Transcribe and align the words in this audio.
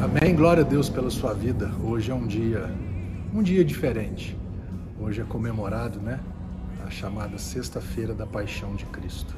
Amém. 0.00 0.32
Glória 0.32 0.62
a 0.62 0.66
Deus 0.66 0.88
pela 0.88 1.10
sua 1.10 1.34
vida. 1.34 1.72
Hoje 1.82 2.12
é 2.12 2.14
um 2.14 2.24
dia, 2.24 2.72
um 3.34 3.42
dia 3.42 3.64
diferente. 3.64 4.38
Hoje 5.00 5.20
é 5.20 5.24
comemorado, 5.24 5.98
né? 5.98 6.20
A 6.86 6.90
chamada 6.90 7.36
Sexta-feira 7.36 8.14
da 8.14 8.24
Paixão 8.24 8.76
de 8.76 8.86
Cristo. 8.86 9.34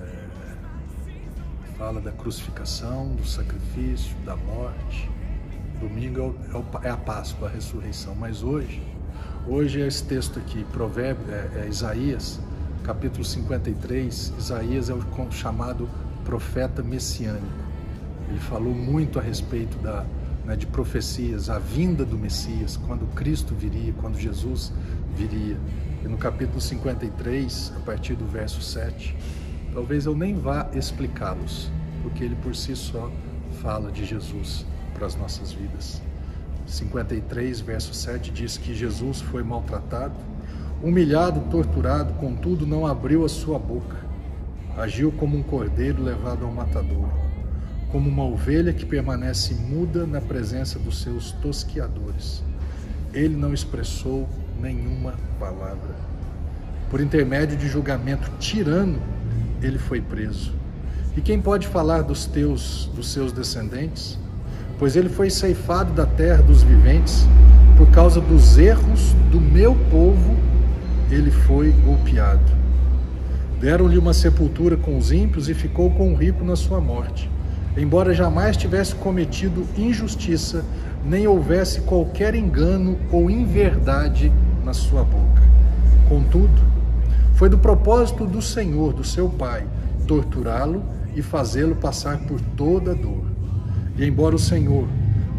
É, 0.00 1.76
fala 1.76 2.00
da 2.00 2.12
crucificação, 2.12 3.16
do 3.16 3.26
sacrifício, 3.26 4.14
da 4.24 4.36
morte. 4.36 5.10
Domingo 5.80 6.20
é, 6.20 6.56
o, 6.56 6.64
é, 6.84 6.90
a 6.90 6.96
Páscoa, 6.96 7.48
a 7.48 7.50
ressurreição. 7.50 8.14
Mas 8.14 8.44
hoje, 8.44 8.80
hoje 9.48 9.82
é 9.82 9.88
esse 9.88 10.04
texto 10.04 10.38
aqui, 10.38 10.64
Provérbio, 10.70 11.24
é, 11.34 11.64
é 11.64 11.68
Isaías, 11.68 12.38
capítulo 12.84 13.24
53. 13.24 14.34
Isaías 14.38 14.88
é 14.88 14.94
o 14.94 15.02
chamado 15.32 15.90
profeta 16.24 16.80
messiânico 16.80 17.71
ele 18.32 18.40
falou 18.40 18.74
muito 18.74 19.18
a 19.18 19.22
respeito 19.22 19.76
da, 19.78 20.06
né, 20.46 20.56
de 20.56 20.66
profecias, 20.66 21.50
a 21.50 21.58
vinda 21.58 22.02
do 22.02 22.16
Messias, 22.16 22.78
quando 22.86 23.06
Cristo 23.14 23.54
viria, 23.54 23.92
quando 24.00 24.18
Jesus 24.18 24.72
viria. 25.14 25.58
E 26.02 26.08
no 26.08 26.16
capítulo 26.16 26.58
53, 26.58 27.74
a 27.76 27.80
partir 27.80 28.14
do 28.14 28.24
verso 28.24 28.62
7, 28.62 29.14
talvez 29.74 30.06
eu 30.06 30.16
nem 30.16 30.34
vá 30.34 30.66
explicá-los, 30.74 31.70
porque 32.02 32.24
ele 32.24 32.34
por 32.36 32.56
si 32.56 32.74
só 32.74 33.10
fala 33.60 33.92
de 33.92 34.04
Jesus 34.06 34.64
para 34.94 35.06
as 35.06 35.14
nossas 35.14 35.52
vidas. 35.52 36.00
53, 36.66 37.60
verso 37.60 37.92
7 37.92 38.30
diz 38.30 38.56
que 38.56 38.74
Jesus 38.74 39.20
foi 39.20 39.42
maltratado, 39.42 40.14
humilhado, 40.82 41.40
torturado, 41.50 42.14
contudo 42.14 42.66
não 42.66 42.86
abriu 42.86 43.26
a 43.26 43.28
sua 43.28 43.58
boca. 43.58 43.98
Agiu 44.74 45.12
como 45.12 45.36
um 45.36 45.42
cordeiro 45.42 46.02
levado 46.02 46.46
ao 46.46 46.50
matador 46.50 47.21
como 47.92 48.08
uma 48.08 48.24
ovelha 48.24 48.72
que 48.72 48.86
permanece 48.86 49.52
muda 49.52 50.06
na 50.06 50.18
presença 50.18 50.78
dos 50.78 51.02
seus 51.02 51.32
tosquiadores. 51.32 52.42
Ele 53.12 53.36
não 53.36 53.52
expressou 53.52 54.26
nenhuma 54.58 55.12
palavra. 55.38 55.94
Por 56.90 57.02
intermédio 57.02 57.54
de 57.54 57.68
julgamento 57.68 58.30
tirano, 58.38 58.98
ele 59.60 59.78
foi 59.78 60.00
preso. 60.00 60.54
E 61.14 61.20
quem 61.20 61.38
pode 61.38 61.68
falar 61.68 62.00
dos 62.00 62.24
teus, 62.24 62.90
dos 62.94 63.12
seus 63.12 63.30
descendentes? 63.30 64.18
Pois 64.78 64.96
ele 64.96 65.10
foi 65.10 65.28
ceifado 65.28 65.92
da 65.92 66.06
terra 66.06 66.42
dos 66.42 66.62
viventes, 66.62 67.26
por 67.76 67.90
causa 67.90 68.22
dos 68.22 68.56
erros 68.56 69.12
do 69.30 69.38
meu 69.38 69.74
povo, 69.90 70.34
ele 71.10 71.30
foi 71.30 71.70
golpeado. 71.72 72.40
Deram-lhe 73.60 73.98
uma 73.98 74.14
sepultura 74.14 74.78
com 74.78 74.96
os 74.96 75.12
ímpios 75.12 75.50
e 75.50 75.54
ficou 75.54 75.90
com 75.90 76.14
o 76.14 76.16
rico 76.16 76.42
na 76.42 76.56
sua 76.56 76.80
morte 76.80 77.30
embora 77.76 78.14
jamais 78.14 78.56
tivesse 78.56 78.94
cometido 78.94 79.66
injustiça, 79.76 80.64
nem 81.04 81.26
houvesse 81.26 81.80
qualquer 81.82 82.34
engano 82.34 82.98
ou 83.10 83.30
inverdade 83.30 84.32
na 84.64 84.72
sua 84.72 85.02
boca. 85.02 85.42
Contudo, 86.08 86.60
foi 87.34 87.48
do 87.48 87.58
propósito 87.58 88.26
do 88.26 88.42
Senhor, 88.42 88.92
do 88.92 89.02
seu 89.02 89.28
Pai, 89.28 89.66
torturá-lo 90.06 90.82
e 91.14 91.22
fazê-lo 91.22 91.74
passar 91.74 92.18
por 92.18 92.40
toda 92.56 92.94
dor. 92.94 93.24
E 93.96 94.04
embora 94.06 94.36
o 94.36 94.38
Senhor 94.38 94.86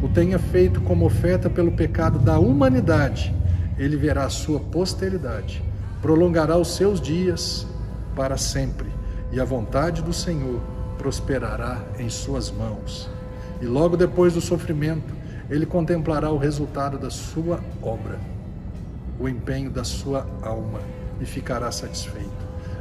o 0.02 0.10
tenha 0.10 0.38
feito 0.38 0.82
como 0.82 1.06
oferta 1.06 1.50
pelo 1.50 1.72
pecado 1.72 2.20
da 2.20 2.38
humanidade, 2.38 3.34
ele 3.78 3.96
verá 3.96 4.26
a 4.26 4.30
sua 4.30 4.60
posteridade, 4.60 5.64
prolongará 6.02 6.58
os 6.58 6.76
seus 6.76 7.00
dias 7.00 7.66
para 8.16 8.38
sempre, 8.38 8.88
e 9.32 9.40
a 9.40 9.46
vontade 9.46 10.02
do 10.02 10.12
Senhor 10.12 10.60
prosperará 11.04 11.84
em 12.00 12.10
suas 12.10 12.50
mãos. 12.50 13.10
E 13.62 13.66
logo 13.66 13.98
depois 13.98 14.34
do 14.34 14.40
sofrimento, 14.40 15.14
ele 15.50 15.66
contemplará 15.66 16.32
o 16.32 16.38
resultado 16.38 16.98
da 16.98 17.10
sua 17.10 17.60
obra, 17.82 18.18
o 19.20 19.28
empenho 19.28 19.70
da 19.70 19.84
sua 19.84 20.26
alma 20.42 20.80
e 21.20 21.26
ficará 21.26 21.70
satisfeito. 21.74 22.32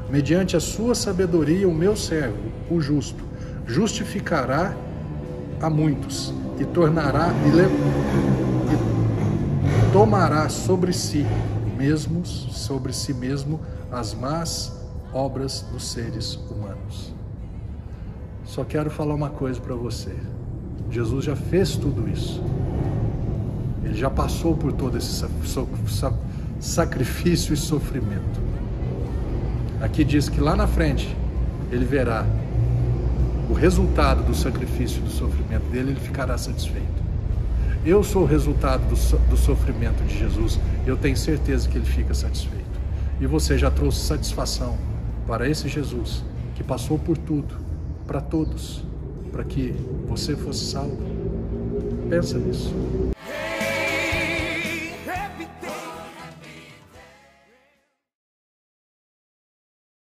Mediante 0.08 0.56
a 0.56 0.60
sua 0.60 0.94
sabedoria, 0.94 1.68
o 1.68 1.74
meu 1.74 1.96
servo, 1.96 2.38
o 2.70 2.80
justo, 2.80 3.24
justificará 3.66 4.72
a 5.60 5.68
muitos 5.68 6.32
e 6.60 6.64
tornará 6.64 7.30
e, 7.44 7.50
le... 7.50 7.64
e 8.72 9.92
tomará 9.92 10.48
sobre 10.48 10.92
si 10.92 11.26
mesmos, 11.76 12.28
sobre 12.52 12.92
si 12.92 13.12
mesmo, 13.12 13.60
as 13.90 14.14
más 14.14 14.80
obras 15.12 15.64
dos 15.72 15.90
seres 15.90 16.38
humanos. 16.48 17.21
Só 18.52 18.64
quero 18.64 18.90
falar 18.90 19.14
uma 19.14 19.30
coisa 19.30 19.58
para 19.58 19.74
você. 19.74 20.14
Jesus 20.90 21.24
já 21.24 21.34
fez 21.34 21.74
tudo 21.74 22.06
isso. 22.06 22.38
Ele 23.82 23.94
já 23.94 24.10
passou 24.10 24.54
por 24.54 24.74
todo 24.74 24.98
esse 24.98 25.24
sacrifício 26.60 27.54
e 27.54 27.56
sofrimento. 27.56 28.42
Aqui 29.80 30.04
diz 30.04 30.28
que 30.28 30.38
lá 30.38 30.54
na 30.54 30.66
frente 30.66 31.16
ele 31.70 31.86
verá 31.86 32.26
o 33.48 33.54
resultado 33.54 34.22
do 34.22 34.34
sacrifício 34.34 34.98
e 34.98 35.04
do 35.04 35.10
sofrimento 35.10 35.64
dele, 35.70 35.92
ele 35.92 36.00
ficará 36.00 36.36
satisfeito. 36.36 37.02
Eu 37.86 38.04
sou 38.04 38.24
o 38.24 38.26
resultado 38.26 38.82
do, 38.82 39.30
do 39.30 39.36
sofrimento 39.38 40.04
de 40.04 40.18
Jesus, 40.18 40.60
eu 40.86 40.98
tenho 40.98 41.16
certeza 41.16 41.66
que 41.66 41.78
ele 41.78 41.86
fica 41.86 42.12
satisfeito. 42.12 42.78
E 43.18 43.26
você 43.26 43.56
já 43.56 43.70
trouxe 43.70 44.00
satisfação 44.00 44.76
para 45.26 45.48
esse 45.48 45.70
Jesus 45.70 46.22
que 46.54 46.62
passou 46.62 46.98
por 46.98 47.16
tudo 47.16 47.71
para 48.12 48.20
todos, 48.20 48.82
para 49.32 49.42
que 49.42 49.74
você 50.06 50.36
fosse 50.36 50.66
salvo. 50.66 50.98
Pensa 52.10 52.36
nisso. 52.36 52.70